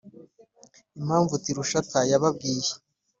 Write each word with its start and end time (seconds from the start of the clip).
mpamvu 1.05 1.33
Tirushata 1.43 1.99
yababwiye 2.11 2.71